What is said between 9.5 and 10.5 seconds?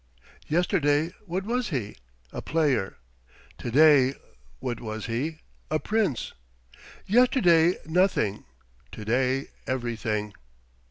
everything.